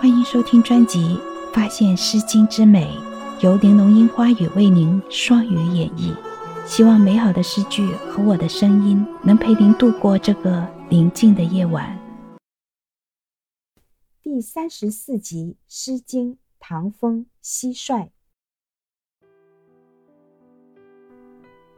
[0.00, 0.98] 欢迎收听专辑
[1.52, 2.86] 《发现诗经之美》，
[3.44, 6.16] 由玲珑樱花雨为您双语演绎。
[6.64, 11.98] 希望美好的诗句和我的声音能陪您度过这个宁静的夜晚。
[14.22, 18.04] 第三十四集《诗经·唐风·蟋蟀》。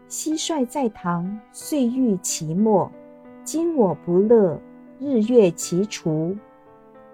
[0.09, 2.89] 蟋蟀在堂，岁欲其末。
[3.43, 4.62] 今我不乐，
[5.00, 6.36] 日月其除。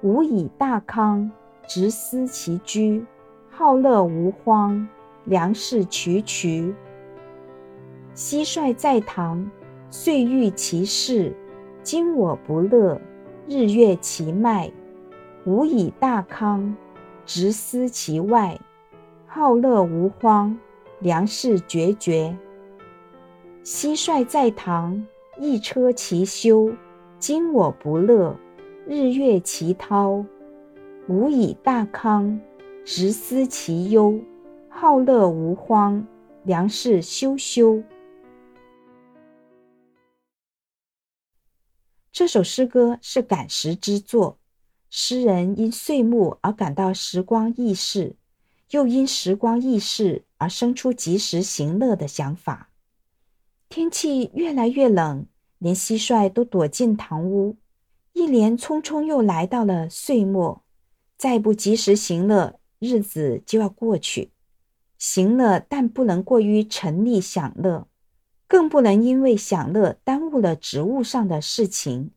[0.00, 1.28] 吾以大康，
[1.66, 3.04] 直思其居。
[3.50, 4.88] 好乐无荒，
[5.24, 6.72] 粮食渠渠。
[8.14, 9.50] 蟋蟀在堂，
[9.90, 11.34] 岁欲其事。
[11.82, 13.00] 今我不乐，
[13.48, 14.70] 日月其迈。
[15.44, 16.76] 吾以大康，
[17.26, 18.56] 直思其外。
[19.26, 20.56] 好乐无荒，
[21.00, 22.36] 粮食决绝。
[23.64, 25.04] 蟋蟀在堂，
[25.40, 26.70] 一车其修。
[27.18, 28.36] 今我不乐，
[28.90, 30.24] 日月其涛。
[31.08, 32.40] 吾以大康，
[32.86, 34.18] 直思其忧。
[34.70, 36.06] 好乐无荒，
[36.44, 37.82] 粮食休休。
[42.10, 44.38] 这首诗歌是感时之作，
[44.88, 48.16] 诗人因岁暮而感到时光易逝，
[48.70, 52.70] 又因时光易逝而生出及时行乐的想法。
[53.68, 55.26] 天气越来越冷，
[55.58, 57.58] 连蟋蟀都躲进堂屋。
[58.18, 60.64] 一连匆匆又来到了岁末，
[61.16, 64.32] 再不及时行乐，日子就要过去。
[64.98, 67.86] 行乐，但不能过于沉溺享乐，
[68.48, 72.10] 更不能因为享乐耽误了职务上的事情。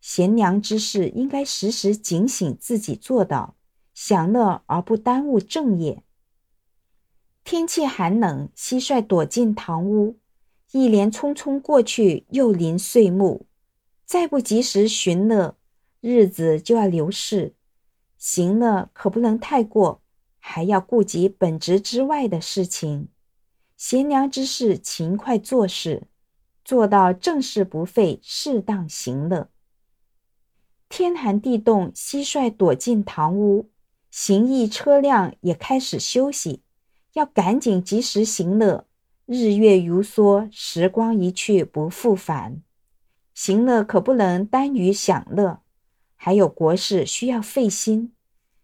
[0.00, 3.56] 贤良之士应该时时警醒自己，做到
[3.92, 6.04] 享乐而不耽误正业。
[7.42, 10.16] 天气寒冷，蟋蟀躲进堂屋。
[10.70, 13.46] 一连匆匆过去，又临岁暮，
[14.10, 15.54] 再不及时寻乐，
[16.00, 17.54] 日子就要流逝。
[18.18, 20.02] 行乐可不能太过，
[20.40, 23.06] 还要顾及本职之外的事情。
[23.76, 26.08] 贤良之士勤快做事，
[26.64, 29.48] 做到正事不废，适当行乐。
[30.88, 33.70] 天寒地冻，蟋蟀躲进堂屋，
[34.10, 36.62] 行役车辆也开始休息，
[37.12, 38.88] 要赶紧及时行乐。
[39.26, 42.60] 日月如梭，时光一去不复返。
[43.42, 45.60] 行乐可不能耽于享乐，
[46.14, 48.12] 还有国事需要费心。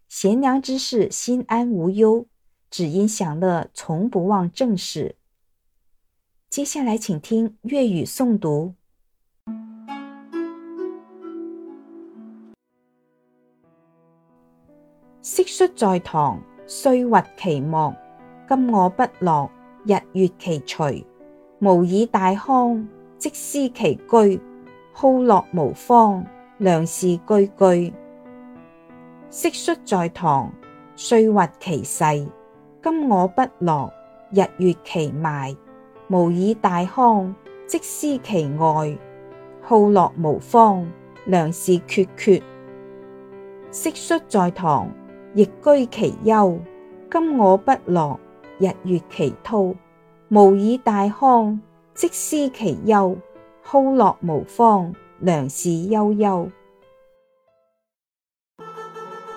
[0.07, 2.27] 贤良之士心安无忧，
[2.69, 5.15] 只因享乐，从不忘正事。
[6.51, 8.75] 接下来，请听粤语诵读：
[15.23, 17.95] 蟋蟀在堂，岁或其末。
[18.47, 19.49] 今我不乐。
[19.87, 20.83] 日月其除，
[21.61, 24.39] 无以大康，即思其居。
[24.99, 26.25] 好乐无方，
[26.57, 27.93] 良士居居。
[29.29, 30.51] 蟋蟀在堂，
[30.95, 32.03] 岁或其逝。
[32.81, 33.93] 今我不乐，
[34.31, 35.55] 日月其迈。
[36.09, 37.35] 无以大康，
[37.67, 38.97] 即思其外。
[39.61, 40.87] 好乐无方，
[41.25, 42.41] 良士缺缺。
[43.71, 44.89] 蟋蟀在堂，
[45.35, 46.59] 亦居其忧。
[47.11, 48.19] 今我不乐。
[48.57, 49.75] 日月其涛，
[50.29, 51.61] 无以大康，
[51.93, 53.15] 即思其忧。
[53.69, 56.49] 空落无方，良士悠悠。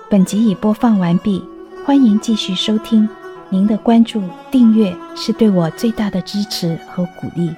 [0.09, 1.43] 本集已播放完毕，
[1.85, 3.09] 欢迎继续收听。
[3.49, 7.53] 您的关注、订阅是对我最大的支持和鼓励。